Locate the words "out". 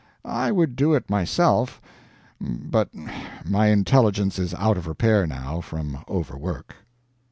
4.55-4.75